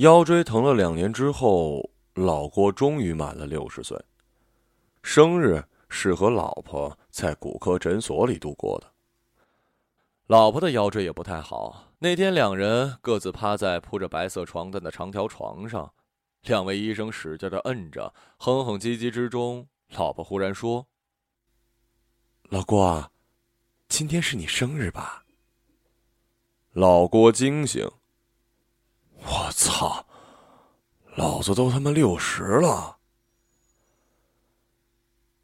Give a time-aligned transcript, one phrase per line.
[0.00, 4.02] 腰椎疼了两年之后，老郭终于满了六十岁。
[5.02, 8.90] 生日是和老婆在骨科诊所里度过的。
[10.26, 11.92] 老婆的腰椎也不太好。
[11.98, 15.92] 那天两人各自趴在铺着白色床单的长条床上，
[16.44, 20.86] 两位医生使劲的摁着，哼哼唧唧之中，老婆忽然说
[22.48, 23.12] ：“老郭，
[23.86, 25.26] 今天是你生日吧？”
[26.72, 27.86] 老郭惊醒。
[29.22, 30.04] 我操！
[31.16, 32.96] 老子都他妈六十了！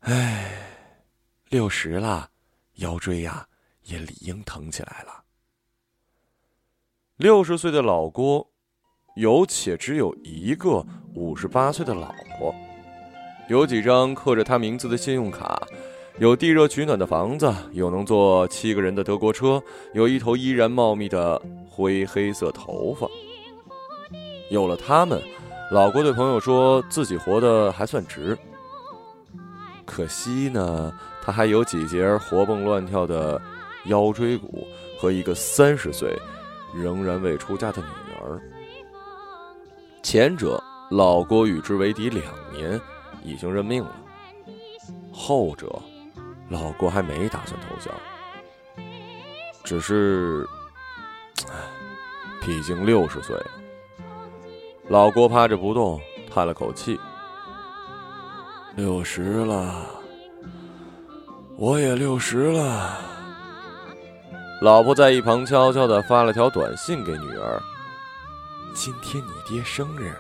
[0.01, 0.63] 哎，
[1.49, 2.31] 六十了，
[2.75, 3.47] 腰椎呀
[3.83, 5.25] 也理应疼起来了。
[7.17, 8.49] 六十岁的老郭，
[9.17, 12.55] 有且只有一个五十八岁的老婆，
[13.49, 15.61] 有几张刻着他名字的信用卡，
[16.19, 19.63] 有地热取暖的房子，有能坐七个人的德国车，
[19.95, 23.09] 有一头依然茂密的灰黑色头发。
[24.51, 25.21] 有了他们，
[25.71, 28.37] 老郭对朋友说自己活得还算值。
[29.85, 33.41] 可惜呢，他还有几节活蹦乱跳的
[33.87, 34.67] 腰椎骨
[34.99, 36.17] 和一个三十岁
[36.75, 37.89] 仍然未出嫁的女
[38.21, 38.41] 儿。
[40.03, 42.81] 前者老郭与之为敌两年，
[43.25, 43.91] 已经认命了；
[45.13, 45.81] 后者，
[46.49, 47.93] 老郭还没打算投降，
[49.65, 50.49] 只是，
[51.49, 51.55] 唉，
[52.41, 53.51] 毕竟六十岁了。
[54.89, 56.01] 老郭趴着不动，
[56.33, 56.99] 叹了口气。
[58.77, 59.85] 六十了，
[61.57, 62.97] 我也六十了。
[64.63, 67.61] 老婆在一旁悄悄的发了条短信给女儿
[68.77, 70.15] ：“今天你爹生日。”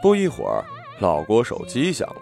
[0.00, 0.64] 不一会儿，
[0.98, 2.16] 老郭手机响了，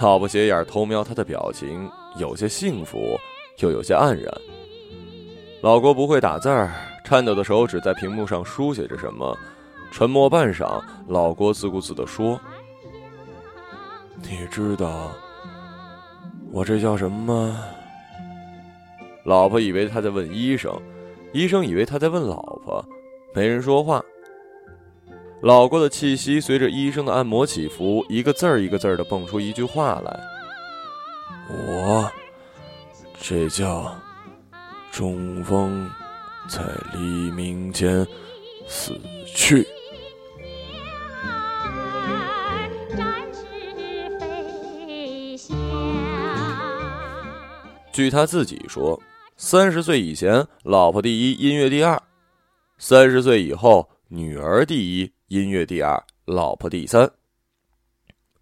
[0.00, 3.18] 老婆斜眼偷瞄他的表情，有些幸福，
[3.60, 4.30] 又有些黯然。
[5.62, 6.70] 老郭不会打字儿，
[7.02, 9.34] 颤抖的手指在屏幕上书写着什么。
[9.90, 12.40] 沉默半晌，老郭自顾自地说
[14.22, 15.10] ：“你知道
[16.52, 17.18] 我这叫什么
[17.50, 17.64] 吗？”
[19.24, 20.74] 老婆以为他在问医生，
[21.32, 22.84] 医生以为他在问老婆，
[23.34, 24.02] 没人说话。
[25.42, 30.20] 老郭的气息随着医生的按摩起伏，一个字儿一个字儿的蹦出一句话来
[31.50, 32.10] ：“我
[33.18, 33.94] 这叫
[34.90, 35.88] 中风，
[36.48, 36.60] 在
[36.94, 38.06] 黎明前
[38.66, 39.66] 死去。”
[48.00, 48.98] 据他自己说，
[49.36, 51.98] 三十岁以前，老婆第一，音乐第二；
[52.78, 57.10] 三十岁以后，女儿第一，音乐第二，老婆第三。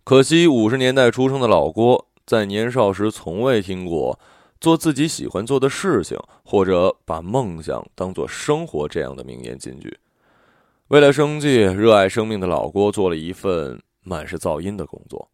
[0.04, 4.20] 可惜五十年代出生的老郭，在年少时从未听过
[4.60, 9.98] “做自己喜欢做的事情”或者“把梦想当做生活”这样的名言金句。
[10.86, 15.28] 为了生计，热爱生命的老郭做了一份满是噪音的工作。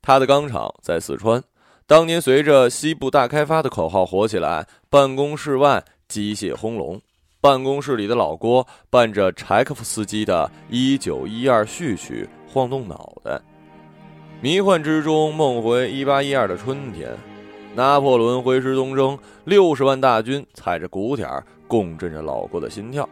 [0.00, 1.42] 他的钢厂在四川。
[1.90, 7.00] 当年随着西部大开发的口号火起来，办公室外机械轰隆，
[7.40, 13.40] 办公室里的老郭伴着柴可夫斯基的《一九一二》序曲晃动脑袋，
[14.40, 17.10] 迷幻之中梦回一八一二的春天，
[17.74, 23.08] 拿破仑挥师东征，六十万大军踩着鼓点儿共振着老郭的心跳，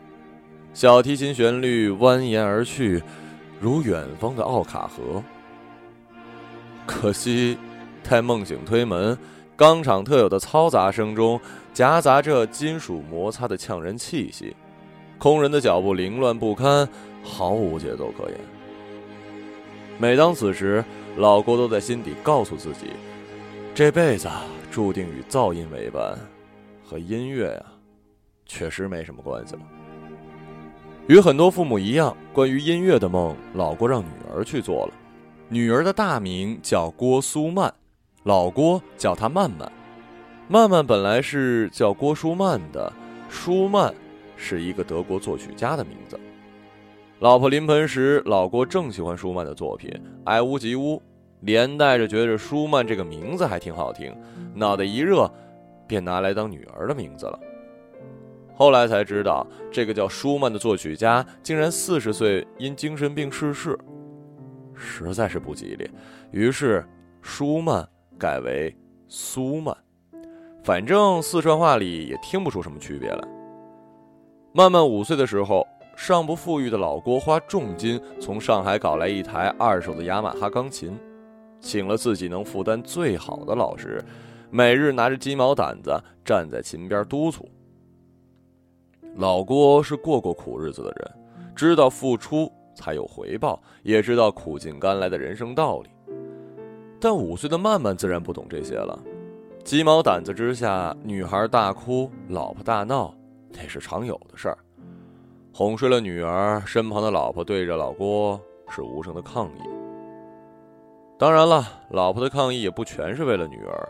[0.73, 3.03] 小提琴旋律蜿蜒而去，
[3.59, 5.21] 如远方的奥卡河。
[6.87, 7.59] 可惜。
[8.09, 9.17] 在梦醒推门，
[9.55, 11.39] 钢厂特有的嘈杂声中，
[11.75, 14.57] 夹杂着金属摩擦的呛人气息，
[15.19, 16.89] 空人的脚步凌乱不堪，
[17.23, 18.39] 毫无节奏可言。
[19.99, 20.83] 每当此时，
[21.19, 22.93] 老郭都在心底告诉自己，
[23.75, 24.27] 这辈子
[24.71, 26.19] 注定与噪音为伴，
[26.83, 27.63] 和音乐呀，
[28.47, 29.61] 确实没什么关系了。
[31.09, 34.95] 与很多父母一样，关于音乐的梦，老郭让女儿去做了。
[35.51, 37.71] 女儿的大名叫郭苏曼。
[38.25, 39.71] 老郭叫他曼曼，
[40.49, 42.93] 曼曼本来是叫郭舒曼的，
[43.29, 43.95] 舒曼
[44.37, 46.19] 是一个德国作曲家的名字。
[47.21, 49.91] 老婆临盆时，老郭正喜欢舒曼的作品，
[50.25, 51.01] 爱屋及乌，
[51.41, 54.15] 连带着觉着舒曼这个名字还挺好听，
[54.53, 55.33] 脑袋一热，
[55.87, 57.39] 便拿来当女儿的名字了。
[58.55, 63.79] 后来才知道，这个叫舒曼的作曲家竟然四十岁因精神病逝世，
[64.75, 65.89] 实在是不吉利。
[66.33, 66.85] 于是，
[67.23, 67.89] 舒曼。
[68.19, 68.77] 改为
[69.07, 69.75] 苏曼，
[70.65, 73.29] 反正四川话里也听不出什么区别来。
[74.53, 75.67] 曼曼五岁的时候，
[75.97, 80.99] 尚不富裕的老郭花重金从上海搞来一台二手的雅马哈钢琴，
[81.61, 84.05] 请了自己能负担最好的老师，
[84.51, 87.49] 每日拿着鸡毛掸子站在琴边督促。
[89.17, 95.89] 老郭是过过苦日子的人，知道付出才有回报，也知道苦尽甘来的人生道理。
[97.01, 98.99] 但五岁的曼曼自然不懂这些了，
[99.65, 103.15] 鸡毛掸子之下，女孩大哭，老婆大闹，
[103.53, 104.59] 那是常有的事儿。
[105.53, 109.61] 哄睡了女儿，身旁的老婆对着老郭是无声的抗议。
[111.19, 113.89] 当然了，老婆的抗议也不全是为了女儿。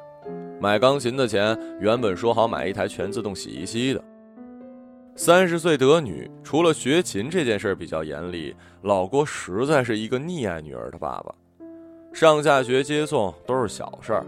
[0.60, 4.02] 买钢琴的钱原本说好买一台全自动洗衣机的。
[5.14, 11.34] 三十岁得女，除了学琴这件事比较严厉，老郭实在是一个溺爱女儿的爸爸。
[12.18, 14.26] 上下学接送都是小事儿。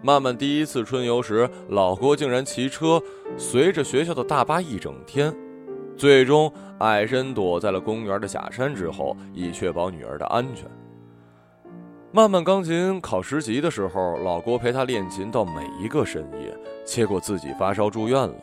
[0.00, 3.02] 曼曼第一次春游时，老郭竟然骑车
[3.36, 5.34] 随着学校的大巴一整天。
[5.96, 10.70] 最终，矮身躲在了公园的假山之后，以确保女儿的安全。
[12.12, 18.34] 曼曼钢琴考十级的时候，老郭陪她练琴到每一个深夜，结果自己发烧住院了。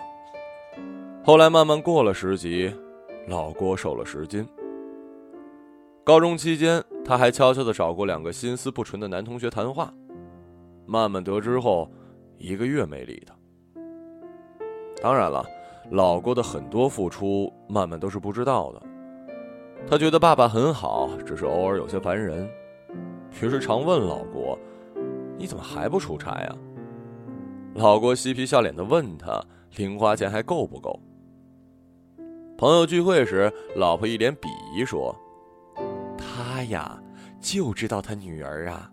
[1.24, 2.70] 后来曼曼过了十级，
[3.30, 4.46] 老郭瘦了十斤。
[6.04, 9.94] 高中期间，他还悄悄地找过两个心思不纯的男同学谈话。
[10.86, 11.90] 曼曼得知后，
[12.38, 13.36] 一个月没理他。
[15.02, 15.46] 当然了。
[15.92, 18.82] 老郭的很多付出，曼曼都是不知道的。
[19.86, 22.50] 他觉得爸爸很好，只是偶尔有些烦人，
[23.42, 24.58] 于是常问老郭
[25.38, 26.56] ：“你怎么还不出差呀？”
[27.76, 29.44] 老郭嬉皮笑脸的问他
[29.76, 30.98] ：“零花钱还够不够？”
[32.58, 35.14] 朋友聚会时，老婆一脸鄙夷说
[36.36, 37.00] ：“他呀，
[37.40, 38.90] 就知道他女儿啊。”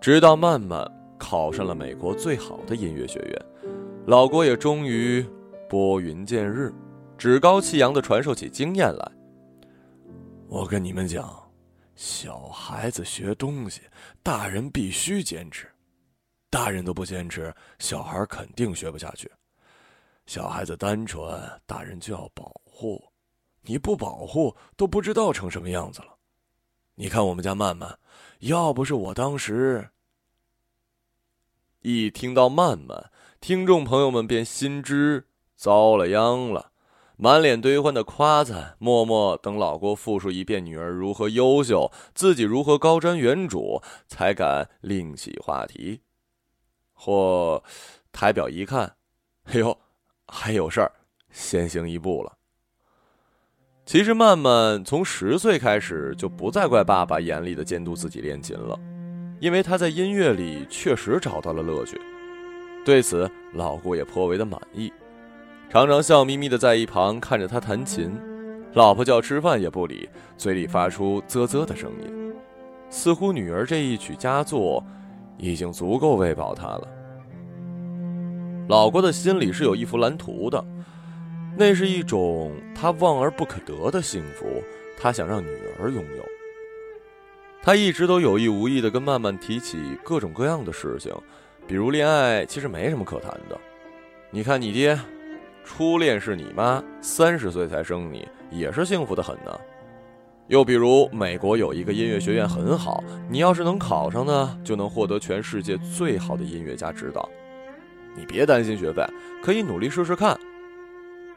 [0.00, 3.46] 直到曼曼考上了美国最好的音乐学院。
[4.06, 5.26] 老郭也终于
[5.68, 6.72] 拨云见日，
[7.18, 9.12] 趾高气扬的传授起经验来。
[10.46, 11.34] 我跟你们讲，
[11.96, 13.80] 小孩子学东西，
[14.22, 15.66] 大人必须坚持。
[16.48, 19.28] 大人都不坚持，小孩肯定学不下去。
[20.26, 21.36] 小孩子单纯，
[21.66, 23.02] 大人就要保护。
[23.66, 26.16] 你不保护，都不知道成什么样子了。
[26.94, 27.98] 你看我们家曼曼，
[28.40, 29.90] 要不是我当时……
[31.82, 33.10] 一听到曼曼。
[33.38, 36.72] 听众朋友们便心知遭了殃了，
[37.16, 46.00] 满脸堆欢的夸赞，默默等老郭复述一遍女儿如何优秀，自己如何高瞻远瞩，才敢另起话题。
[46.92, 47.62] 或
[48.10, 48.96] 抬表一看，
[49.44, 49.78] 哎呦，
[50.26, 50.90] 还有事儿，
[51.30, 52.36] 先行一步了。
[53.86, 58.76] 其实曼曼从十岁开始就不再怪爸爸严厉的监督自己练琴了，
[59.38, 61.96] 因为他在音乐里确实找到了乐趣。
[62.84, 64.92] 对此，老郭也颇为的满意，
[65.70, 68.10] 常常笑眯眯的在一旁看着他弹琴。
[68.72, 72.34] 老婆叫吃饭也不理，嘴里发出啧啧的声音，
[72.90, 74.84] 似乎女儿这一曲佳作
[75.38, 76.88] 已经足够喂饱他了。
[78.68, 80.62] 老郭的心里是有一幅蓝图的，
[81.56, 84.62] 那是一种他望而不可得的幸福，
[84.96, 85.48] 他想让女
[85.78, 86.24] 儿拥有。
[87.62, 91.12] 他一直都有意无意的跟曼曼提起各种各样的事情。
[91.66, 93.58] 比如恋爱其实没什么可谈的，
[94.30, 94.96] 你看你爹，
[95.64, 99.58] 初恋是你妈，三十岁才生你，也是幸福的很呢。
[100.46, 107.28] 又比如美国有一个音乐学院很好，你要是能考上呢，就能获得全世界最好的音乐家指导。
[108.14, 109.04] 你别担心学费，
[109.42, 110.38] 可以努力试试看。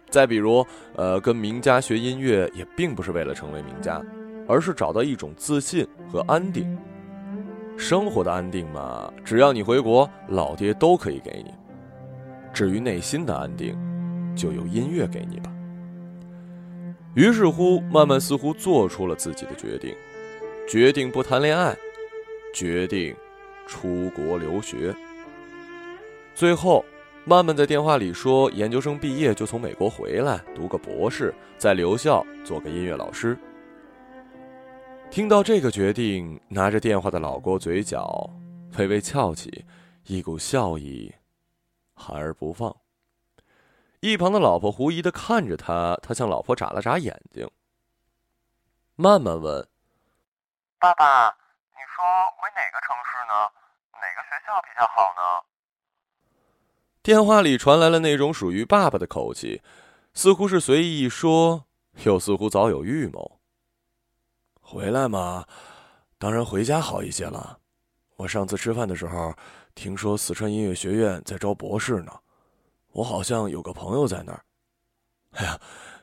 [0.09, 0.65] 再比如，
[0.95, 4.01] 呃，跟名家学音乐也并不是为了成为名家，
[4.47, 6.77] 而是找到一种自信和安定。
[7.77, 11.53] 生活的安定嘛，只要你回国，老爹都可以给你。
[12.51, 13.77] 至于内心的安定，
[14.35, 15.51] 就由音乐给你吧。
[17.13, 19.95] 于是乎，曼曼似乎做出了自己的决定，
[20.67, 21.75] 决定不谈恋爱，
[22.53, 23.15] 决定
[23.65, 24.93] 出国留学。
[26.35, 26.83] 最后，
[27.29, 33.37] 曼曼在电话里说，研究生毕业就从美国回来，读个博士，在留校做个音乐老师。
[35.11, 38.27] 听到这个决定，拿着电话的老郭嘴角
[38.79, 39.63] 微微翘起，
[40.05, 41.13] 一股笑意
[41.93, 42.75] 含而不放。
[43.99, 47.47] 一旁的老婆狐疑的看着他，他向老婆眨了眨眼睛。
[48.95, 49.67] 慢慢问
[50.81, 52.03] ：“爸爸，你说
[52.37, 53.53] 回哪个城市呢？
[53.93, 55.45] 哪个学校比较好呢？”
[57.09, 59.63] 电话里传来了那种属于爸爸的口气，
[60.13, 61.65] 似乎是随意一说，
[62.03, 63.39] 又似乎早有预谋。
[64.61, 65.43] 回来嘛，
[66.19, 67.57] 当然回家好一些了。
[68.15, 69.33] 我上次吃饭的时候，
[69.73, 72.11] 听说四川音乐学院在招博士呢，
[72.91, 74.45] 我好像有个朋友在那儿。
[75.31, 75.59] 哎呀，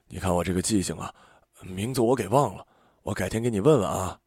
[0.08, 1.14] 你看我这个记性啊，
[1.62, 2.66] 名字我给忘了，
[3.04, 4.18] 我改天给你问问啊。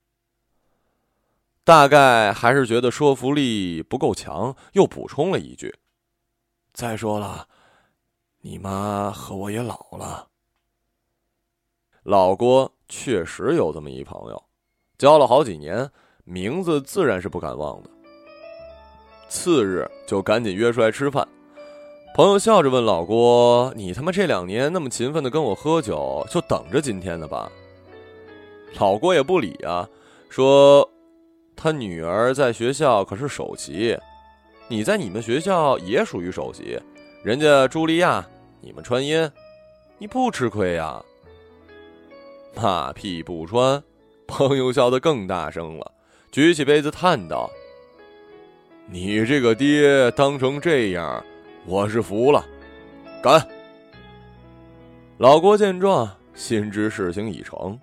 [1.65, 5.75] 大概还是觉得说服力不够强，又补充了一句
[6.79, 7.45] ：“再说了，
[8.39, 10.25] 你妈和我也老了。”
[12.03, 14.41] 老郭确实有这么一朋友，
[14.97, 15.91] 交了好几年，
[16.23, 17.89] 名字自然是不敢忘的。
[19.27, 21.27] 次日就赶紧约出来吃饭。
[22.15, 27.51] 朋友笑着问老郭：“你他妈这两年那么勤奋的跟我喝酒，就等着今天的吧？”
[28.79, 29.85] 老郭也不理啊，
[30.29, 30.89] 说
[31.57, 33.99] ：“他女儿在学校可是首席，
[34.71, 36.79] 你在你们学校也属于首席，
[37.23, 38.25] 人家茱莉亚，
[38.61, 39.29] 你们川音，
[39.97, 41.03] 你不吃亏呀？”
[42.55, 43.83] 马屁不穿，
[44.27, 45.91] 朋友笑得更大声了，
[46.31, 47.49] 举起杯子叹道
[48.85, 51.23] ：“你这个爹当成这样。”
[51.65, 52.45] 我是服了，
[53.21, 53.45] 干！
[55.17, 57.77] 老郭见状，心知事情已成，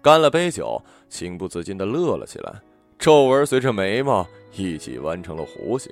[0.00, 2.54] 干了杯酒，情不自禁的乐了起来，
[2.98, 5.90] 皱纹随着眉毛一起弯成了弧形。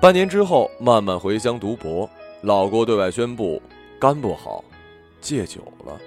[0.00, 2.08] 半年之后，慢慢回乡读博，
[2.40, 3.60] 老郭对外宣布
[3.98, 4.64] 肝不好，
[5.20, 6.00] 戒酒了。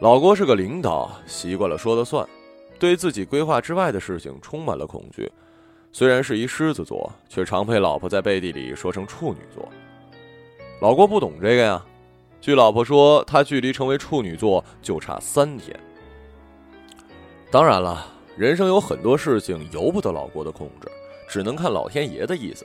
[0.00, 2.24] 老郭是个领导，习惯了说了算。
[2.78, 5.28] 对自己规划之外的事情充满了恐惧，
[5.90, 9.68] 虽然是一狮子座，却常被老婆在背地里说成处女座。
[10.80, 11.84] 老郭不懂这个呀，
[12.40, 15.76] 据老婆说，他距离成为处女座就差三天。
[17.50, 20.88] 当然了，人生有很多事情由不得老郭的控制，
[21.36, 22.64] 只能看老天爷的意思。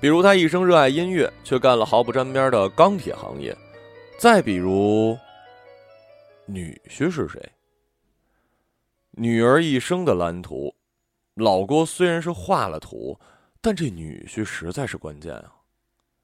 [0.00, 3.54] 比如他一生热爱音乐，却干了毫不沾边的钢铁行业；
[4.18, 5.14] 再比如，
[6.46, 7.52] 女婿是谁？
[9.10, 10.74] 女儿一生的蓝图，
[11.34, 13.20] 老郭虽然是画了图，
[13.60, 15.52] 但这女婿实在是关键啊！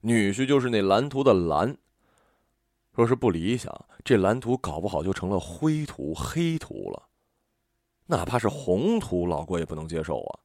[0.01, 1.77] 女婿就是那蓝图的蓝。
[2.93, 3.71] 若是不理想，
[4.03, 7.03] 这蓝图搞不好就成了灰图、黑图了。
[8.07, 10.41] 哪怕是红图，老郭也不能接受啊！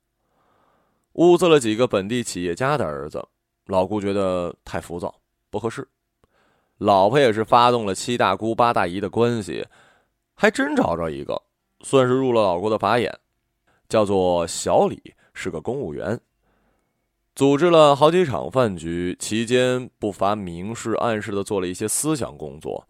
[1.18, 3.24] 物色了几个本地企业家的儿子，
[3.66, 5.14] 老郭觉得太浮躁，
[5.50, 5.88] 不合适。
[6.78, 9.66] 老婆也是发动了七大姑八大姨的关系，
[10.36, 11.42] 还真找着一个。
[11.82, 13.12] 算是入了老郭的法眼，
[13.90, 16.20] 叫做小李，是个公务员。
[17.36, 22.88] 组织了好几场饭局，期间不乏明示暗示的做了一些思想工作。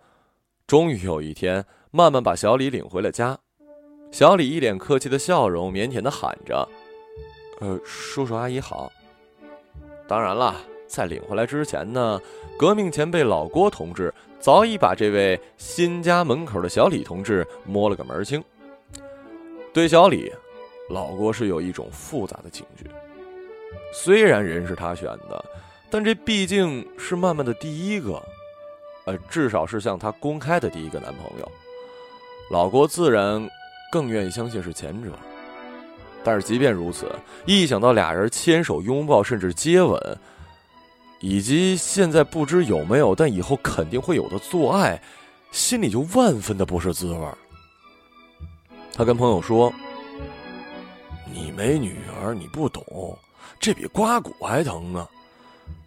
[0.66, 3.38] 终于有一天，慢慢把小李领回了家。
[4.12, 6.68] 小李一脸客气的笑容，腼腆的喊着
[7.60, 8.92] ：“呃，叔叔阿姨好。”
[10.08, 10.56] 当然了，
[10.88, 12.20] 在领回来之前呢，
[12.58, 18.44] 革命前辈老郭同志早已把这位新家门口的小李同志摸了个门清。
[19.74, 20.32] 对小李，
[20.90, 22.90] 老郭是有一种复杂的情绪。
[23.94, 25.46] 虽然人是他选的，
[25.90, 28.24] 但这毕竟是曼曼的第一个，
[29.06, 31.52] 呃，至少是向他公开的第一个男朋友。
[32.50, 33.46] 老郭自然
[33.92, 35.12] 更愿意相信是前者。
[36.28, 37.10] 但是即便如此，
[37.46, 39.98] 一想到俩人牵手、拥抱，甚至接吻，
[41.22, 45.02] 以及现在不知有没有，但以后肯定会有的做爱，
[45.54, 47.26] 心里就万分的不是滋味。
[48.92, 49.74] 他跟朋友说
[51.34, 53.18] ：“你没女儿，你不懂，
[53.58, 55.08] 这比刮骨还疼呢，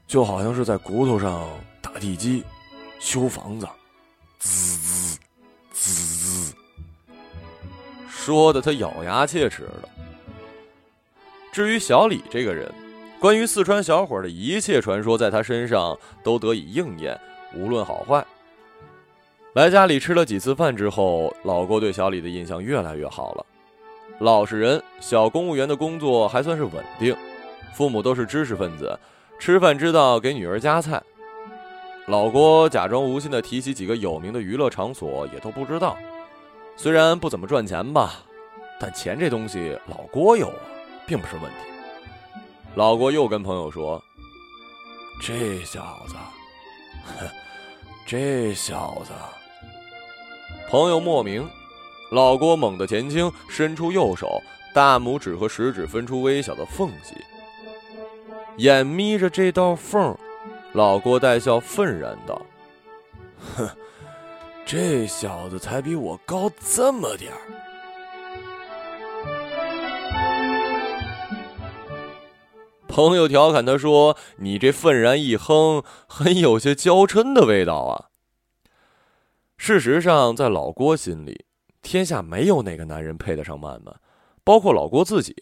[0.06, 1.46] 就好像是在骨头上
[1.82, 2.42] 打地基，
[2.98, 3.68] 修房子，
[4.38, 5.18] 滋滋
[5.74, 6.54] 滋滋。”
[8.08, 9.88] 说的他咬牙切齿的。
[11.52, 12.70] 至于小李这个人，
[13.18, 17.18] 关于四川小伙的一切传说，在他身上都得以应验，
[17.54, 18.24] 无论好坏。
[19.54, 23.44] 来家里吃了几次饭之后，老郭对小李的印象越来越好了。
[24.20, 27.16] 老实人，小公务员的工作还算是稳定，
[27.74, 28.96] 父母都是知识分子，
[29.38, 31.02] 吃饭知道给女儿夹菜。
[32.06, 35.96] 老郭假装无心的提起几个有名的娱乐场所，也都不知道。
[36.76, 38.22] 虽然不怎么赚钱吧，
[38.78, 40.62] 但钱这东西老郭有啊，
[41.10, 41.56] 并不是问题。
[42.76, 44.00] 老郭又跟朋友说
[45.20, 46.14] ：“这小子，
[47.04, 47.28] 哼，
[48.06, 49.10] 这小子。”
[50.70, 51.50] 朋友莫名，
[52.12, 54.40] 老郭猛地前倾，伸出右手，
[54.72, 57.16] 大拇指和食指分出微小的缝隙，
[58.58, 60.16] 眼眯着这道缝，
[60.74, 62.40] 老郭带笑愤然道
[63.56, 63.68] ：“哼，
[64.64, 67.40] 这小子才比我高这么点儿。”
[72.90, 78.10] 朋友调侃他说：“你这愤然一哼，很有些娇嗔的味道啊。”
[79.56, 81.46] 事实上，在老郭心里，
[81.82, 83.94] 天下没有哪个男人配得上曼曼，
[84.42, 85.34] 包括老郭自己。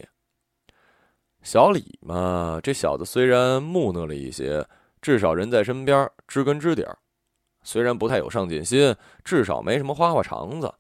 [1.42, 4.66] 小李嘛，这小子虽然木讷了一些，
[5.00, 6.98] 至少人在身边，知根知底儿。
[7.62, 10.74] 虽然不太有上进心，至少没什么花花肠子。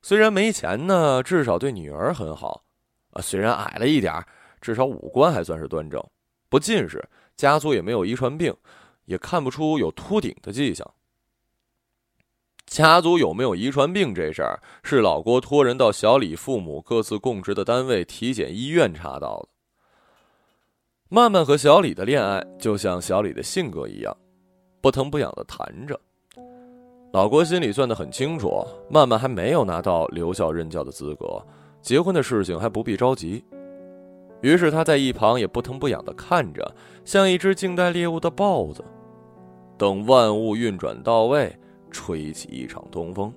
[0.00, 2.62] 虽然没钱呢，至少对女儿很好。
[3.10, 4.26] 啊，虽然矮了一点儿，
[4.60, 6.02] 至少五官还算是端正，
[6.48, 7.02] 不近视，
[7.36, 8.54] 家族也没有遗传病，
[9.04, 10.88] 也看不出有秃顶的迹象。
[12.66, 19.48] 家族有没有遗传病这事儿，是老郭托人到小李父母各自供职的单位体检医院查到的。
[21.08, 24.16] 曼曼和小李的恋爱，就像小李的性格一样，
[24.80, 25.98] 不疼不痒的谈着。
[27.12, 31.40] 老郭心里算得很清楚，曼曼还没有拿到留校任教的资格，
[31.80, 33.44] 结婚的事情还不必着急。
[34.40, 36.74] 于是他在一旁也不疼不痒的看着，
[37.04, 38.84] 像一只静待猎物的豹子，
[39.76, 41.54] 等万物运转到位。
[41.88, 43.32] 吹起一场东风。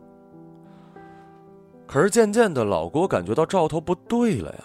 [1.88, 4.64] 可是渐渐的，老郭感觉到兆头不对了呀。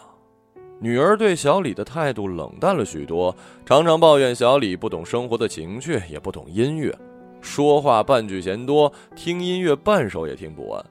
[0.81, 6.93] 女儿对小李的态度冷淡了许多，常常抱怨小李不懂生活的情趣，也不懂音乐，
[7.41, 10.85] 说话半句嫌多，听音乐半首也听不完。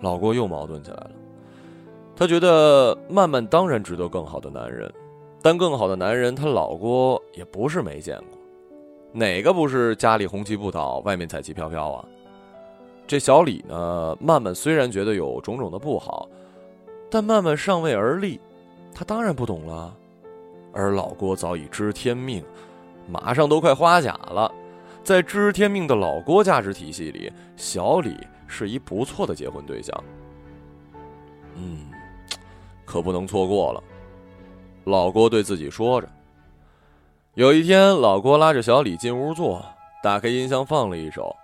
[0.00, 1.10] 老郭又矛盾起来了。
[2.16, 4.92] 他觉得曼曼当然值得更好的男人，
[5.42, 8.38] 但更好的男人，他老郭也不是没见过。
[9.12, 12.04] 哪个不是家里红旗不倒，外面彩旗飘飘啊？
[13.06, 14.16] 这小李呢？
[14.20, 16.28] 曼曼虽然觉得有种种的不好，
[17.10, 18.40] 但曼曼尚未而立，
[18.94, 19.94] 他当然不懂了。
[20.72, 22.42] 而老郭早已知天命，
[23.08, 24.50] 马上都快花甲了，
[25.02, 28.16] 在知天命的老郭价值体系里，小李
[28.46, 30.04] 是一不错的结婚对象。
[31.56, 31.86] 嗯，
[32.84, 33.82] 可不能错过了。
[34.84, 36.08] 老郭对自己说着。
[37.34, 39.64] 有一天，老郭拉着小李进屋坐，
[40.02, 41.34] 打开音箱放了一首。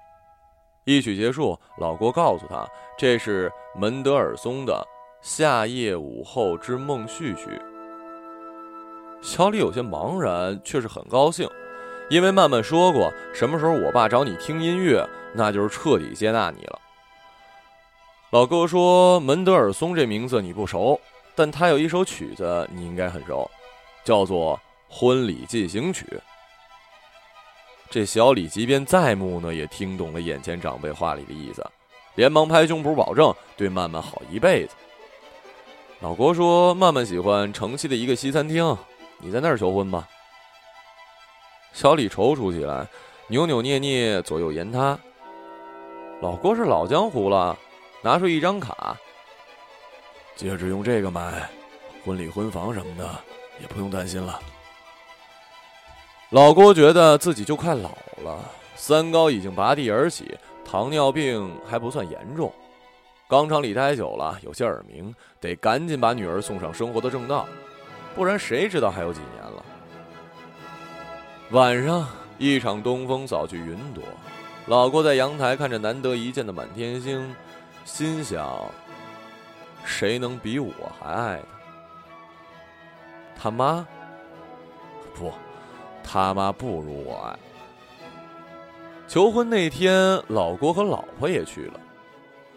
[0.84, 2.66] 一曲结束，老郭告诉他
[2.96, 4.86] ：“这是门德尔松的
[5.26, 7.50] 《夏夜午后之梦序曲》。”
[9.20, 11.48] 小李有些茫然，却是很高兴，
[12.08, 16.80] 因为曼曼说过：“什么时候我爸找你听音乐，那就是彻底接纳你了。”
[18.32, 20.98] 老哥说：“门德尔松这名字你不熟，
[21.40, 23.50] 但他有一首曲子你应该很熟，
[24.04, 24.60] 叫做。”
[24.92, 26.04] 婚礼进行曲。
[27.88, 31.64] 这小李即便再木讷，也听懂了眼前长辈话里的意思，
[32.16, 34.74] 连忙拍胸脯保证对曼曼好一辈子。
[36.00, 38.76] 老郭说：“曼曼喜欢城西的一个西餐厅，
[39.18, 40.08] 你在那儿求婚吧。”
[41.72, 42.84] 小李踌躇起来，
[43.28, 44.98] 扭扭捏捏，左右言他。
[46.20, 47.56] 老郭是老江湖了，
[48.02, 48.98] 拿出一张卡，
[50.40, 51.46] 戒指用这个买，
[52.02, 53.06] 婚礼婚房什么的
[53.60, 54.40] 也不用担心了。
[56.30, 57.90] 老郭觉得自己就快老
[58.24, 58.42] 了，
[58.74, 62.50] 三高已经拔地而起，糖尿病还不算严重，
[63.28, 67.46] 钢厂里待久了有些耳鸣，得赶紧把女儿送上生活的正道，
[68.14, 69.62] 不然谁知道还有几年了。
[71.50, 74.02] 晚上，一场东风扫去云朵，
[74.68, 77.36] 老郭在阳台看着难得一见的满天星，
[77.84, 78.58] 心想：
[79.84, 81.40] 谁能比我还爱
[83.36, 83.44] 他？
[83.44, 83.86] 他妈？
[85.14, 85.32] 不。
[86.02, 87.38] 他妈不如我爱。
[89.06, 91.80] 求婚那天，老郭和老婆也去了，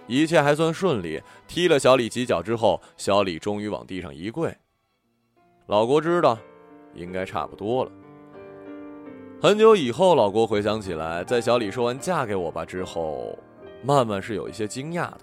[0.07, 1.21] 一切还算顺利。
[1.47, 4.55] 踢了小李几脚之后，小李终于往地上一跪。
[5.67, 6.37] 老郭知道，
[6.95, 7.91] 应该差不多了。
[9.41, 13.37] 很久以后，老郭回想起来，在小李说完“嫁给我吧”之后，
[13.83, 15.21] 曼曼是有一些惊讶的。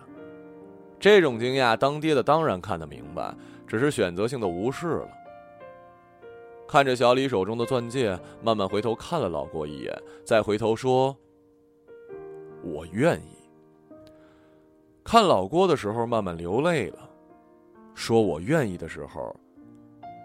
[1.01, 3.35] 这种惊讶，当爹的当然看得明白，
[3.67, 5.09] 只是选择性的无视了。
[6.69, 11.17] 看着小李手中的钻戒，慢慢回头看了老郭一眼，再回头说
[12.63, 13.35] ：“我愿意。”
[15.03, 16.99] 看老郭的时候，慢慢流泪了；
[17.95, 19.35] 说我愿意的时候，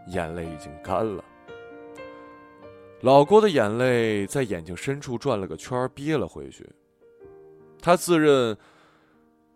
[0.10, 1.24] 眼泪已经干了。
[3.02, 6.70] 老郭的眼泪在眼睛深处转了个圈，憋了回去。
[7.82, 8.56] 他自认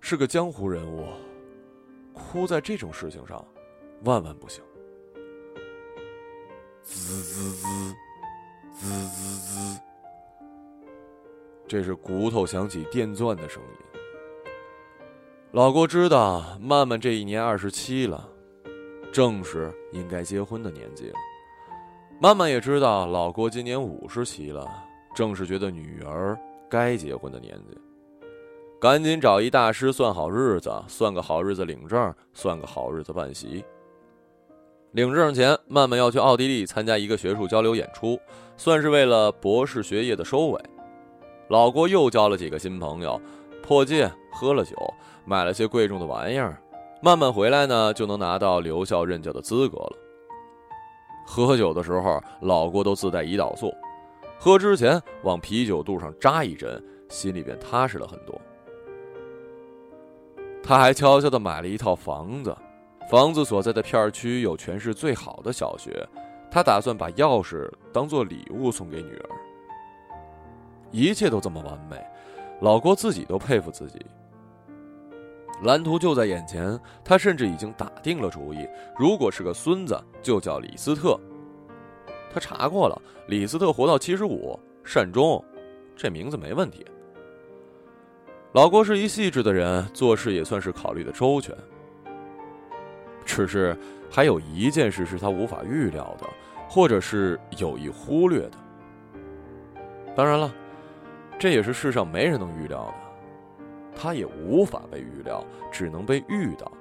[0.02, 1.06] 是个江湖人物，
[2.14, 3.46] 哭在这种事情上，
[4.04, 4.64] 万万不行。
[6.84, 7.96] 滋滋滋，
[8.74, 9.80] 滋滋滋，
[11.68, 14.00] 这是骨头响起电钻的声音。
[15.52, 18.28] 老郭知道曼曼这一年二十七了，
[19.12, 21.16] 正是应该结婚的年纪了。
[22.20, 24.68] 曼曼也知道老郭今年五十七了，
[25.14, 26.36] 正是觉得女儿
[26.70, 27.78] 该结婚的年纪。
[28.80, 33.62] 赶紧找一大师算好日子，算个好日子领证，算个好日子办席。
[34.94, 38.18] 领证前，曼曼要去奥地利参加一个学术交流演出，
[38.56, 40.62] 算是为了博士学业的收尾。
[41.50, 43.20] 老郭又交了几个新朋友，
[43.62, 44.74] 破戒，喝了酒，
[45.26, 46.58] 买了些贵重的玩意儿。
[47.02, 49.98] 曼曼回来呢，就能拿到留校任教的资格了。
[51.28, 53.76] 喝酒的时候，老郭都自带胰岛素，
[54.40, 58.40] 喝之前往啤酒肚上扎一针，心里便踏实了很多。
[60.64, 62.56] 他还悄悄地买了一套房子。
[63.10, 66.08] 房子所在的片区有全市最好的小学，
[66.52, 69.30] 他打算把钥匙当做礼物送给女儿。
[70.92, 71.98] 一切都这么完美，
[72.62, 74.00] 老郭自己都佩服自己。
[75.64, 78.68] 蓝图就在眼前，他甚至已经打定了主意：
[78.98, 81.20] 如果是个孙子，就叫李斯特。
[82.32, 85.44] 他查过了，李斯特活到七十五，善终，
[85.96, 86.86] 这名字没问题。
[88.54, 91.56] 老郭是一细致的人，做事也算是考虑的周全。
[93.24, 93.78] 只是
[94.10, 96.28] 还有一件事是他无法预料的，
[96.68, 98.58] 或者是有意忽略的。
[100.16, 100.52] 当然了，
[101.38, 102.94] 这也是世上没人能预料的，
[103.96, 106.72] 他也无法被预料，只能被遇到。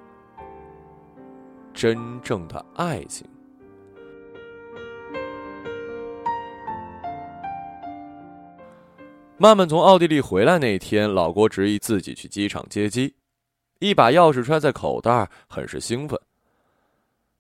[1.75, 3.29] 真正的爱情。
[9.41, 13.15] 曼曼从奥地利回来那天，老郭执意自己去机场接机，
[13.79, 16.19] 一把钥匙揣在口袋，很是兴奋。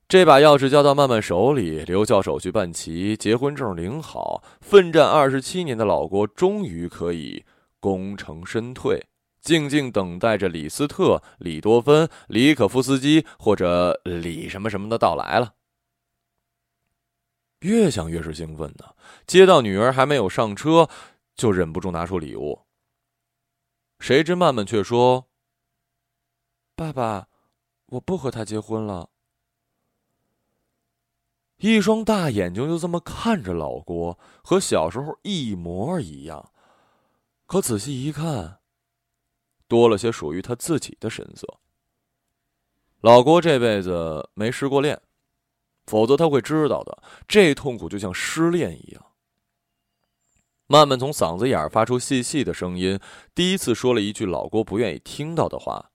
[0.06, 7.44] 这把钥匙交到曼曼手里，留校手续办齐，结婚证领好，奋战二十七年的老郭终于可以
[7.80, 9.04] 功成身退，
[9.40, 15.54] 静静等待着李斯特、李多芬、李可夫斯基或者李什么什么的到来了。
[17.62, 18.84] 越想越是兴奋呢，
[19.26, 20.88] 接到女儿还没有上车。
[21.38, 22.66] 就忍不住拿出礼物。
[24.00, 25.30] 谁知曼曼却说
[26.76, 27.28] ：“爸爸，
[27.86, 29.08] 我不和他结婚了。”
[31.58, 36.52] 一双大眼睛就这么看着老郭，和小时候一模一样。
[37.46, 38.60] 可仔细一看，
[39.66, 41.60] 多了些属于他自己的神色。
[43.00, 45.00] 老郭这辈子没失过恋，
[45.86, 47.02] 否则他会知道的。
[47.26, 49.04] 这痛苦就像失恋一样。
[50.70, 53.00] 曼曼从嗓子眼儿发出细细的声音，
[53.34, 55.90] 第一次说了一句老郭不愿意听到的话：“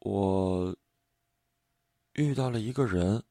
[0.00, 0.74] 我
[2.14, 3.22] 遇到了一个人。”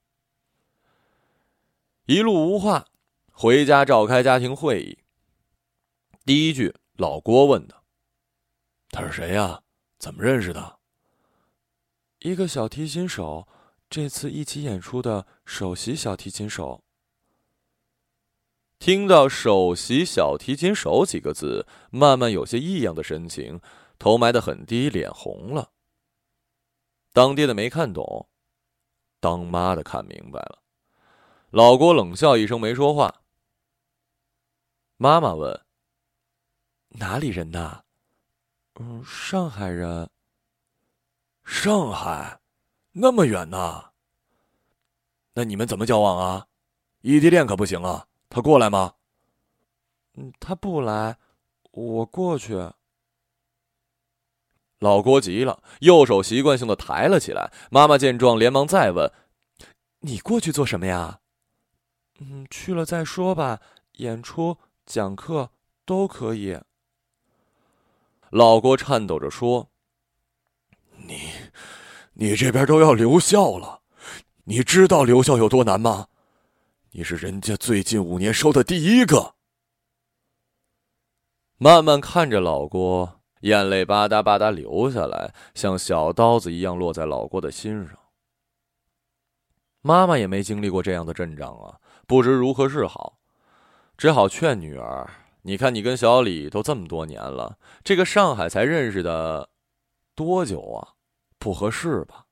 [2.05, 2.89] 一路无话，
[3.31, 4.99] 回家召开家庭会议。
[6.25, 7.81] 第一句，老郭问的
[8.91, 9.63] ：“他是谁呀？
[9.97, 10.77] 怎么认识的？”
[12.19, 13.47] 一个小提琴手，
[13.89, 16.83] 这次一起演出的首席小提琴手。
[18.81, 23.61] 听到“首席小提琴手”几个字，慢慢有些异样的神情，
[23.99, 25.69] 头埋得很低，脸红了。
[27.13, 28.27] 当爹的没看懂，
[29.19, 30.63] 当妈的看明白了。
[31.51, 33.21] 老郭冷笑一声，没说话。
[34.97, 35.61] 妈妈问
[36.97, 37.83] ：“哪里人呐
[38.81, 40.09] ？”“嗯，上海人。
[41.45, 42.39] ”“上海，
[42.93, 43.91] 那么远呐？
[45.35, 46.47] 那你们怎么交往啊？
[47.01, 48.93] 异地恋可不行啊！”他过来吗？
[50.13, 51.17] 嗯，他不来，
[51.71, 52.71] 我过去。
[54.79, 57.51] 老郭急了，右手习惯性的抬了起来。
[57.69, 59.11] 妈妈见状，连忙再问
[59.99, 61.19] ：“你过去做什么呀
[62.19, 63.59] ？”“嗯，去了再说吧，
[63.97, 65.51] 演出、讲课
[65.85, 66.57] 都可以。”
[68.31, 69.69] 老郭颤抖着说
[70.95, 71.31] ：“你，
[72.13, 73.81] 你这边都要留校了，
[74.45, 76.07] 你知道留校有多难吗？”
[76.93, 79.35] 你是人家最近五年收的第一个。
[81.57, 87.97] 慢慢看着老郭，眼泪吧嗒吧嗒流下来，像小刀子一样落在老郭的心上。
[89.79, 93.19] 妈妈也没经历过这样的阵仗啊，不知如何是好，
[93.97, 95.09] 只好劝女儿
[95.43, 99.49] ：“你看，你跟小李都这么多年了，这个上海才认识的
[100.13, 100.95] 多久啊？
[101.39, 102.25] 不合适吧？”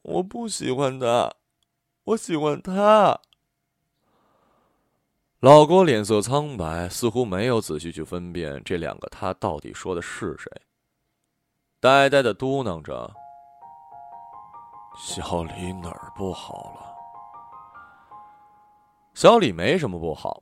[0.00, 1.30] 我不喜欢他。
[2.06, 3.20] 我喜欢他。
[5.40, 10.48] 老郭脸色苍白，似乎没有仔细去分辨这两个他到底说的是谁，
[11.80, 13.12] 呆呆的嘟囔着
[14.96, 16.94] ：“小李哪儿不好了？”
[19.12, 20.40] 小李没什么不好，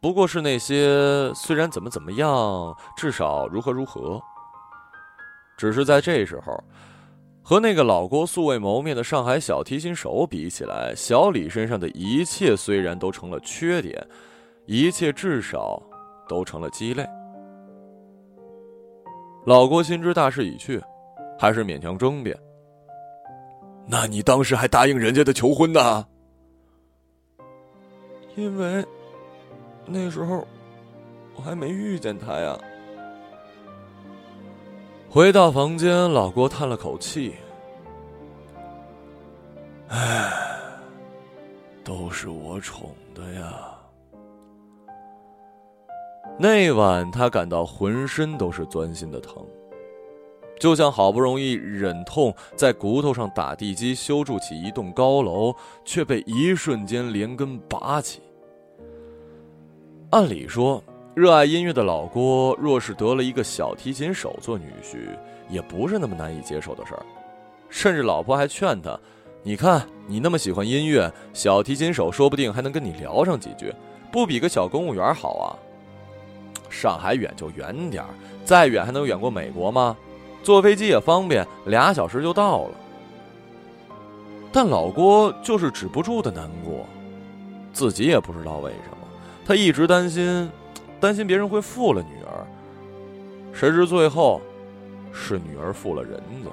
[0.00, 4.20] 不过是那些虽然怎么怎么样，至少如何如何。
[5.56, 6.52] 只是在这时候。
[7.46, 14.02] 和那个老郭素未谋面的上海小提琴手比起来，小李身上的一切虽然都成了缺点，
[14.64, 15.80] 一切至少
[16.26, 17.06] 都成了鸡肋。
[19.44, 20.82] 老郭心知大势已去，
[21.38, 22.34] 还是勉强争辩
[23.86, 26.06] ：“那你当时还答应人家的求婚呢？”
[28.36, 28.82] 因为
[29.84, 30.48] 那时候
[31.36, 32.58] 我还没遇见他呀。
[35.14, 37.36] 回到房间，老郭叹了口气
[39.86, 40.32] ：“唉，
[41.84, 43.78] 都是我宠的呀。”
[46.36, 49.40] 那晚，他感到浑身都是钻心的疼，
[50.58, 58.20] 就像好不容易忍痛在骨头上打地基修筑起一栋高楼，却被一瞬间连根拔起。
[60.10, 60.82] 按理说，
[61.14, 65.16] 热爱音乐的老郭，若是得了一个小提琴手做女婿，
[65.48, 67.06] 也不是那么难以接受的事儿。
[67.68, 68.98] 甚至老婆还劝他
[69.44, 73.72] ：“你看，你那么喜欢音乐，小提琴手说不定还能跟你聊上几句，
[74.10, 75.54] 不比个小公务员好啊？
[76.68, 78.08] 上海远就远点儿，
[78.44, 79.96] 再远还能远过美国吗？
[80.42, 82.74] 坐飞机也方便，俩小时就到了。”
[84.50, 86.84] 但老郭就是止不住的难过，
[87.72, 89.06] 自己也不知道为什么，
[89.46, 90.50] 他一直担心，
[91.04, 92.46] 担心别人会负了女儿。
[93.52, 94.40] 谁知最后，
[95.12, 96.50] 是女儿负了人家。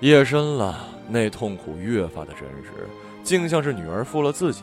[0.00, 2.88] 夜深了，那痛苦越发的真实，
[3.22, 4.62] 竟像是女儿负了自己。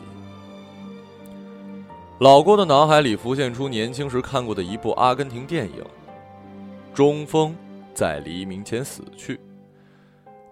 [2.18, 5.84] 老郭的脑海里浮现出年轻时看过的一部阿根廷电影，
[6.92, 7.54] 《中锋
[7.94, 9.36] 在黎明前死去》。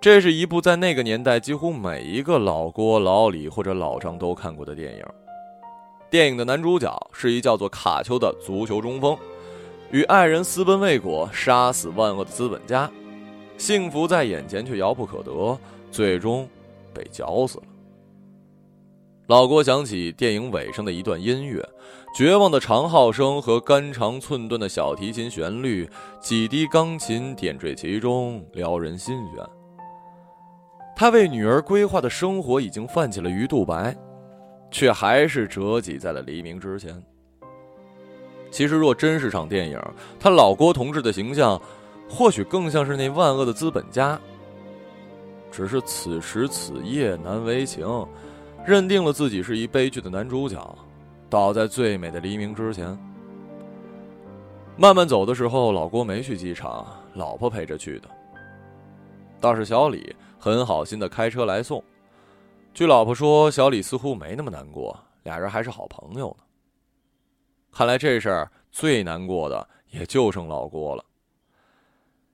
[0.01, 5.05] 这是一部在那个年代几乎每一个老郭、老李或者老张都看过的电影。
[6.11, 9.17] 电影的男主角是一叫做卡丘的足球中锋，
[9.91, 12.91] 与爱人私奔未果，杀死万恶的资本家，
[13.59, 15.59] 幸福在眼前却遥不可得，
[15.91, 16.49] 最终
[16.95, 17.65] 被绞死了。
[19.27, 21.63] 老郭想起电影尾声的一段音乐，
[22.17, 25.87] 绝望的长号声和肝肠寸断的小提琴旋律，
[26.19, 29.45] 几滴钢琴点缀其中，撩人心弦。
[30.97, 33.95] 他为女儿规划的生活已经泛起了鱼肚白，
[34.71, 37.03] 却还是折戟在了黎明之前。
[38.51, 39.81] 其实，若真是场电影，
[40.19, 41.61] 他老郭同志的形象，
[42.09, 44.19] 或许更像是那万恶的资本家。
[45.51, 47.87] 只是此时此夜难为情，
[48.67, 50.79] 认定了自己是一悲剧的男主角，
[51.29, 52.99] 倒在最美的黎明之前。
[54.77, 58.09] 慢慢走的时候，老郭没去机场，老婆陪着去的。
[59.41, 60.15] 倒是小李。
[60.41, 61.83] 很好心的开车来送，
[62.73, 66.45] 据老婆说，小李似乎没那么难过，俩人还是好朋友呢。
[67.73, 71.05] 看来这事儿最难过的也就剩老郭了。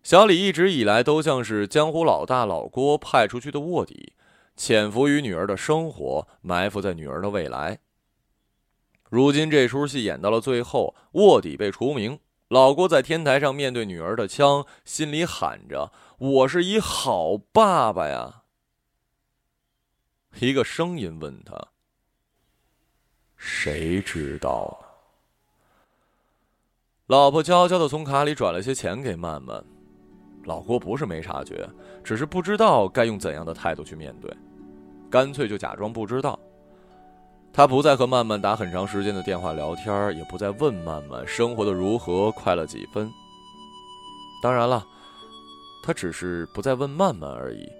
[0.03, 4.13] 小李一直以来都像是江湖老大老郭派出去的卧底，
[4.55, 7.79] 潜伏于女儿的生活，埋伏在女儿的未来。
[9.09, 12.19] 如今这出戏演到了最后，卧底被除名，
[12.49, 15.91] 老郭在天台上面对女儿的枪，心里喊着。
[16.19, 18.44] 我是一好爸爸呀！
[20.41, 21.55] 一个声音问他
[23.37, 24.79] ：“谁知道？”
[27.07, 29.63] 老婆悄悄的从卡里转了些钱给曼曼。
[30.45, 31.69] 老郭不是没察觉，
[32.03, 34.31] 只是不知道该用怎样的态度去面对，
[35.11, 36.39] 干脆就假装不知道。
[37.53, 43.11] 他不再和曼曼打很长时间的电话聊天，也不再问曼曼生活的如何，快乐几分。
[44.43, 44.87] 当然了。
[45.87, 47.71] 他只是不再问曼曼而已，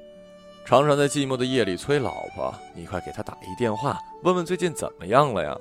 [0.67, 5.55] 常常在寂寞的夜里催老婆：“你快给他打一电话，问问最近怎么样了呀。”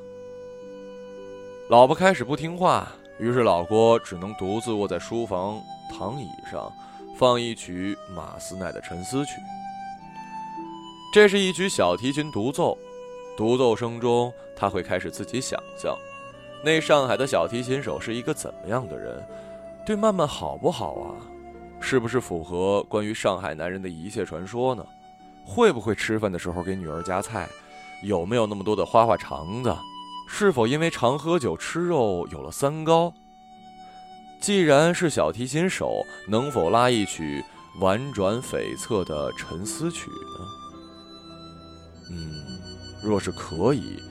[1.70, 2.88] 老婆开始不听话，
[3.20, 5.62] 于是老郭只能独自卧在书房
[5.92, 6.72] 躺椅上，
[7.18, 9.32] 放一曲马斯奈的《沉思曲》。
[11.14, 12.78] 这是一曲小提琴独奏，
[13.38, 15.98] 独奏声中他会开始自己想象，
[16.64, 19.22] 那上海的小提琴手是一个怎么样的人，
[19.86, 21.12] 对曼曼好不好啊？
[21.86, 24.86] 是不是符合关于上海男人的一切传说呢？
[25.46, 27.50] 会不会吃饭的时候给女儿夹菜？
[28.04, 29.76] 有没有那么多的花花肠子？
[30.30, 33.14] 是否因为常喝酒吃肉有了三高？
[34.40, 37.44] 既然是小提琴手，能否拉一曲
[37.82, 40.46] 婉转悱恻的沉思曲呢？
[42.12, 42.32] 嗯，
[43.04, 44.02] 若是可以，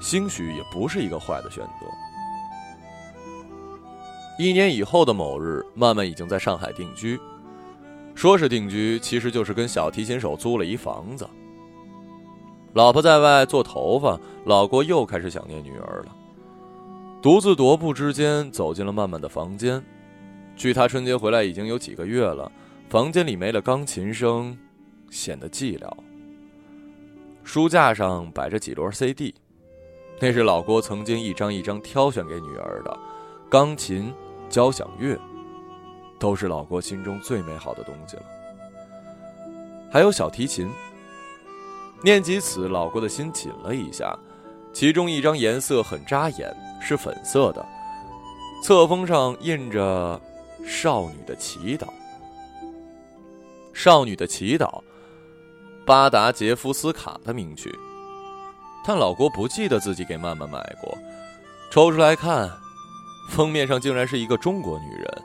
[0.00, 1.86] 兴许也不是一个坏的选择。
[4.38, 7.18] 一年以后的某日，曼曼已经在上海定居。
[8.14, 11.26] 说是定居，其实就是跟小提琴手租了一房子。
[12.74, 16.14] 老婆在外做头发，老郭又开始想念女儿了。
[17.22, 19.82] 独自踱步之间，走进了曼曼的房间。
[20.54, 22.50] 距他春节回来已经有几个月了，
[22.90, 24.56] 房间里没了钢琴声，
[25.10, 25.90] 显得寂寥。
[27.42, 29.34] 书架上摆着几摞 CD，
[30.20, 32.98] 那是老郭曾经一张一张挑选给女儿的，
[33.48, 34.12] 钢琴。
[34.48, 35.18] 交响乐，
[36.18, 38.22] 都是老郭心中最美好的东西了。
[39.90, 40.68] 还有小提琴。
[42.02, 44.16] 念及此，老郭的心紧了一下。
[44.72, 47.66] 其中一张颜色很扎眼，是粉色的，
[48.62, 50.20] 册封上印着
[50.62, 51.86] “少女的祈祷”。
[53.72, 54.82] 少女的祈祷，
[55.86, 57.74] 巴达杰夫斯卡的名曲。
[58.86, 60.96] 但老郭不记得自己给曼曼买过，
[61.70, 62.50] 抽出来看。
[63.28, 65.22] 封面上竟然是一个中国女人，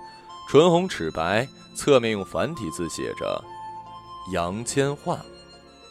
[0.49, 3.41] 唇红齿白，侧面用繁体字写着
[4.33, 5.17] “杨千嬅，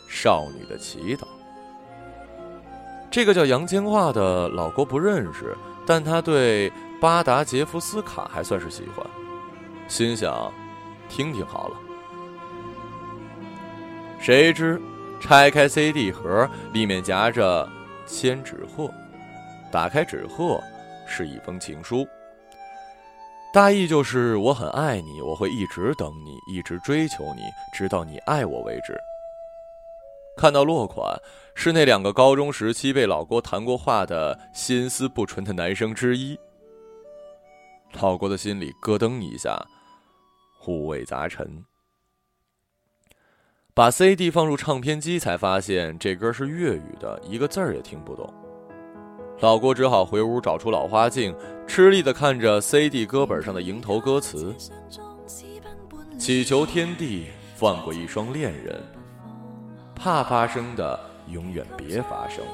[0.08, 1.24] 少女的祈祷”。
[3.10, 9.04] 这个叫杨千嬅的老郭不认识，但他对巴达杰夫斯卡还算是喜欢，
[9.88, 10.52] 心想，
[11.08, 11.76] 听听好了。
[14.20, 14.80] 谁知，
[15.18, 17.68] 拆开 CD 盒，里面夹着
[18.06, 18.92] 千纸鹤，
[19.72, 20.62] 打开纸鹤，
[21.10, 22.06] 是一封情书。
[23.52, 27.42] 大意就是我很爱你，我会一直等你，一直追求你，
[27.74, 28.96] 直到你爱我为止。
[30.36, 31.20] 看到落款，
[31.56, 36.38] 是那两个高中时期被老郭谈过话的心思不纯的男生之一。
[38.00, 39.60] 老郭的心里咯噔一下，
[40.68, 41.64] 五味杂陈。
[43.74, 48.32] 把 CD 放入唱片机，才发现这歌是粤语的，一个字儿也听不懂。
[49.40, 51.34] 老郭只好回屋找出老花镜，
[51.66, 54.54] 吃力的看着 CD 歌本上的迎头歌词
[56.18, 58.78] ：“祈求天地放过一双恋人，
[59.94, 62.44] 怕发生的永远别发生。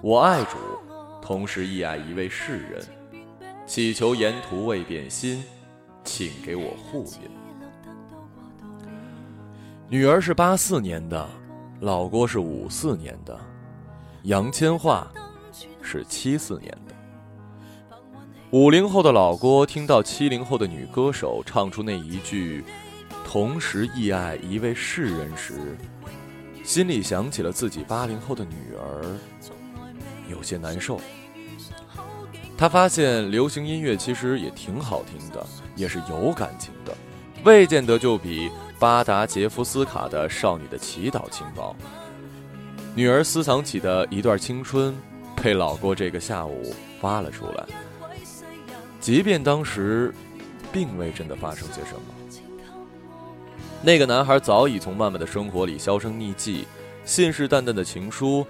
[0.00, 0.56] 我爱主，
[1.20, 2.80] 同时亦爱一位世人，
[3.66, 5.42] 祈求沿途未变心，
[6.04, 7.28] 请给我护荫。”
[9.90, 11.28] 女儿是八四年的，
[11.80, 13.36] 老郭是五四年的，
[14.22, 15.04] 杨千嬅。
[15.90, 16.94] 是七四年的，
[18.50, 22.62] 五零后的老郭听到七零后的女歌手唱出那一句
[23.24, 25.78] “同时亦爱一位世人”时，
[26.62, 29.02] 心里想起了自己八零后的女儿，
[30.30, 31.00] 有些难受。
[32.58, 36.94] 他发现流行音乐其实也挺好听的，也是有感情的，
[37.44, 41.74] 未见得就比巴达杰夫斯卡的《少女的祈祷》轻薄。
[42.94, 44.94] 女儿私藏起的一段青春。
[45.42, 47.64] 被老郭这个下午挖了出来，
[49.00, 50.12] 即便当时
[50.72, 52.40] 并未真的发生些什么，
[53.82, 56.66] 那个男孩早已从曼曼的生活里销声匿迹，
[57.04, 58.44] 信誓旦旦的情书，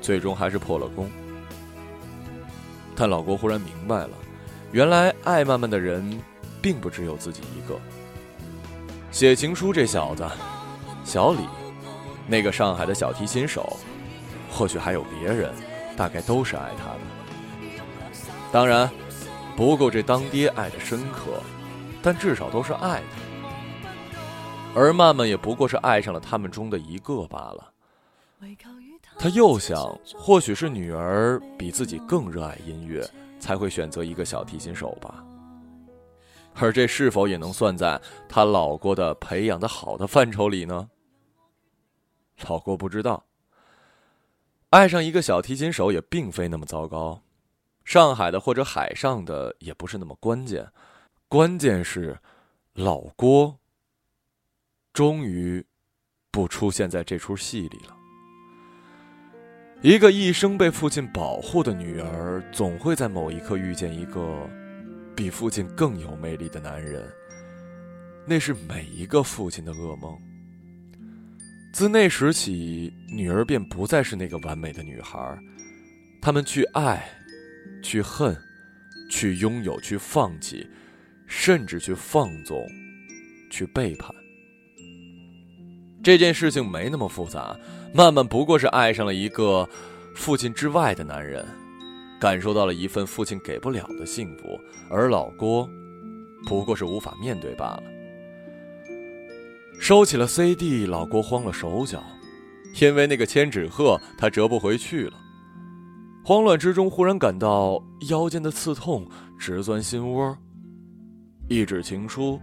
[0.00, 1.08] 最终还是破了功。
[2.96, 4.10] 但老郭忽然明白了，
[4.72, 6.20] 原来爱曼曼的人，
[6.60, 7.78] 并不只有自己一个。
[9.10, 10.28] 写情书这小子，
[11.04, 11.40] 小李，
[12.26, 13.76] 那个上海的小提琴手，
[14.50, 15.52] 或许还有别人。
[15.96, 17.00] 大概都是爱他的，
[18.50, 18.90] 当然
[19.56, 21.40] 不够这当爹爱的深刻，
[22.02, 23.06] 但至少都是爱的。
[24.74, 27.72] 而曼曼也不过是爱上了他们中的一个罢了。
[29.18, 33.06] 他又想，或许是女儿比自己更热爱音乐，
[33.38, 35.22] 才会选择一个小提琴手吧。
[36.54, 40.88] 而这是否也能算在他老郭的培养的好的范畴里呢？
[42.48, 43.22] 老郭不知道。
[44.72, 47.20] 爱上一个小提琴手也并非那么糟糕，
[47.84, 50.66] 上海的或者海上的也不是那么关键，
[51.28, 52.18] 关键是
[52.72, 53.58] 老郭
[54.94, 55.62] 终于
[56.30, 57.94] 不出现在这出戏里了。
[59.82, 64.48] 一个一生被父亲保护的女儿，总会在某一刻遇见一个
[65.14, 67.06] 比父亲更有魅力的男人，
[68.24, 70.18] 那是每一个父亲的噩梦。
[71.72, 75.38] 自那时起，女儿便不再是那个完美的女孩。
[76.20, 77.02] 他们去爱，
[77.82, 78.36] 去恨，
[79.10, 80.66] 去拥有，去放弃，
[81.26, 82.62] 甚至去放纵，
[83.50, 84.14] 去背叛。
[86.04, 87.58] 这件事情没那么复杂，
[87.94, 89.66] 曼曼不过是爱上了一个
[90.14, 91.44] 父亲之外的男人，
[92.20, 95.66] 感受到了一份父亲给不了的幸福，而老郭，
[96.46, 97.82] 不过是无法面对罢了。
[99.82, 102.00] 收起了 CD，老郭慌了手脚，
[102.80, 105.14] 因为那个千纸鹤他折不回去了。
[106.24, 109.04] 慌乱之中，忽然感到腰间的刺痛
[109.36, 110.38] 直钻心窝，
[111.48, 112.40] 一纸情书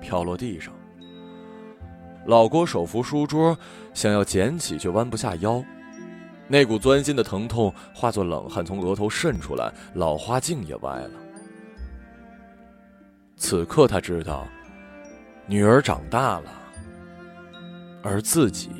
[0.00, 0.72] 飘落地上。
[2.24, 3.54] 老郭手扶书桌，
[3.92, 5.62] 想要捡起，却弯不下腰。
[6.46, 11.10] 那股钻心的疼痛化作冷汗从额头渗出来，老花镜也歪了。
[13.36, 14.48] 此刻他知道，
[15.46, 16.54] 女儿长大了。
[18.08, 18.70] 而自己，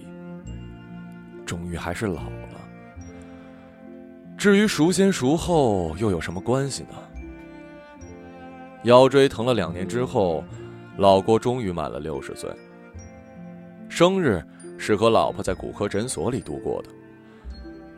[1.44, 2.58] 终于还是老了。
[4.38, 6.94] 至于孰先孰后，又有什么关系呢？
[8.84, 10.42] 腰椎疼了两年之后，
[10.96, 12.50] 老郭终于满了六十岁。
[13.88, 14.42] 生日
[14.78, 16.88] 是和老婆在骨科诊所里度过的。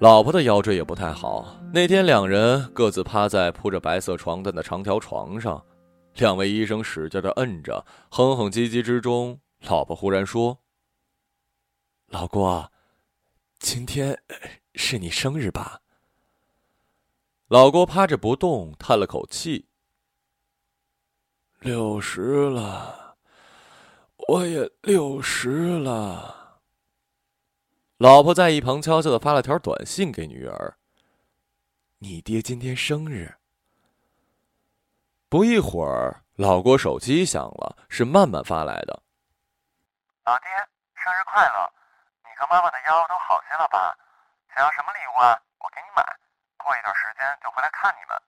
[0.01, 5.63] 老婆的腰椎也不太好，那天两人各自趴在铺着白色床单的长条床上，
[6.17, 10.59] 两位医生使劲的摁着，哼哼唧唧之中，老婆忽然说。
[12.11, 12.73] 老郭，
[13.61, 14.21] 今天
[14.75, 15.81] 是你生日吧？
[17.47, 19.69] 老郭趴着不动，叹了口气。
[21.61, 23.17] 六十了，
[24.29, 26.59] 我也六十了。
[27.99, 30.77] 老婆在一旁悄悄的发了条短信给女儿
[31.99, 33.37] ：“你爹今天生日。”
[35.31, 39.01] 不一会儿，老郭手机响了，是曼曼发来的
[40.27, 40.49] ：“老爹，
[40.97, 41.73] 生日快乐！
[42.41, 43.95] 你和妈妈的腰都好些了吧？
[44.55, 45.37] 想要什么礼物啊？
[45.59, 46.03] 我给你买。
[46.57, 48.19] 过一段时间就回来看你们。”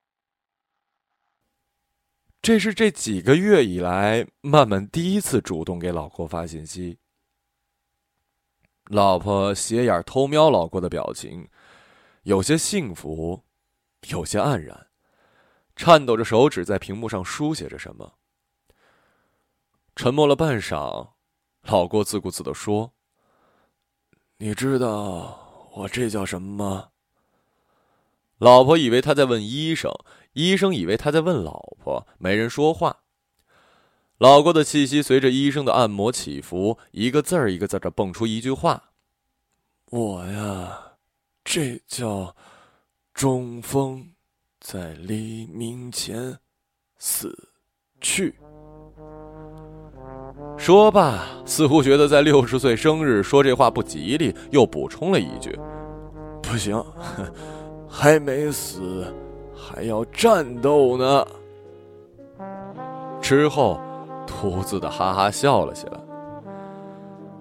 [2.43, 6.99] 这是这几个月以来，曼曼第一次主动给老郭发信息。
[8.87, 11.49] 老婆斜眼偷瞄老郭的表情，
[12.25, 13.43] 有些幸福，
[14.09, 14.89] 有些黯然，
[15.75, 18.19] 颤抖着手指在屏幕上书写着什么。
[19.97, 21.13] 沉默了半晌，
[21.63, 22.93] 老郭自顾自的说
[24.43, 26.89] ：“你知道我这叫什么吗？”
[28.39, 29.93] 老婆以为他在问医生。
[30.33, 33.05] 医生以为他在问老婆，没人说话。
[34.19, 38.91] 老郭的气息随着医生的按摩起伏，一个字儿一个字儿的蹦出一句话
[39.91, 40.95] ：“我呀，
[41.45, 42.35] 这叫
[43.15, 44.13] 中风，
[44.59, 46.37] 在黎明前
[46.99, 47.51] 死
[48.01, 48.35] 去。”
[50.63, 55.59] 说罢，似乎觉得在六十岁生日说这话不吉利，又补充了一句
[56.41, 56.81] ：“不行，
[57.91, 59.05] 还没死。”
[59.53, 61.27] 还要战斗呢。
[63.21, 63.81] 之后，
[64.25, 65.99] 秃子的哈哈笑了起来。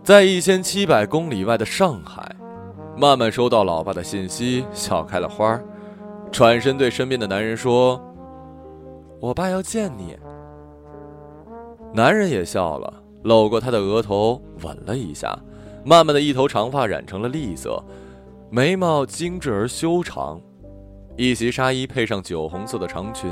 [0.02, 2.36] 在一千七百公里外的上海，
[2.98, 5.64] 曼曼收到老爸的信息，笑开了花儿
[6.32, 8.02] 转身对身边的男人说
[9.22, 10.18] ：“我爸要见你。”
[11.94, 12.92] 男人也笑了，
[13.24, 15.38] 搂过她的额头，吻了一下。
[15.84, 17.84] 曼曼的一头长发染成了栗色，
[18.50, 20.40] 眉毛精致而修长。
[21.18, 23.30] 一袭纱衣配上酒红色的长裙，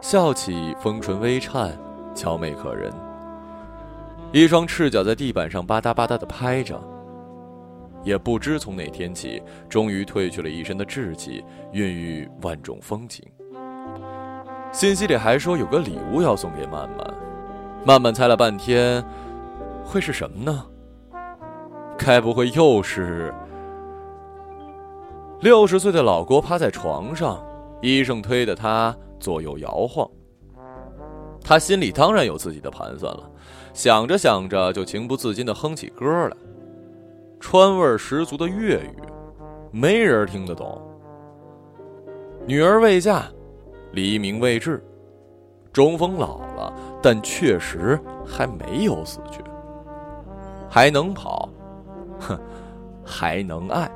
[0.00, 1.76] 笑起丰唇微颤，
[2.14, 2.92] 娇媚可人。
[4.32, 6.80] 一双赤脚在地板上吧嗒吧嗒的拍着，
[8.04, 13.26] 也不知从哪天起，终于褪去了一身的稚气，孕育万种风情。
[14.72, 17.14] 信息里还说有个礼物要送给曼曼，
[17.84, 19.04] 曼曼猜了半天，
[19.90, 20.64] 会是什么呢？
[21.98, 23.34] 该不会又是……
[25.40, 27.44] 六十岁的老郭趴在床上，
[27.82, 30.08] 医生推着他左右摇晃。
[31.42, 33.28] 他心里当然有自己的盘算了，
[33.74, 36.36] 想着想着就情不自禁的哼起歌来，
[37.40, 38.96] 川味十足的粤语，
[39.72, 40.80] 没人听得懂。
[42.46, 43.24] 女儿未嫁，
[43.90, 44.84] 黎明未至，
[45.72, 46.72] 中风老了，
[47.02, 49.42] 但确实还没有死去，
[50.70, 51.48] 还能跑，
[52.20, 52.38] 哼，
[53.04, 53.90] 还能爱。